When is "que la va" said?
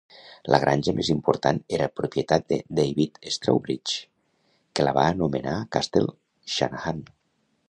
4.79-5.07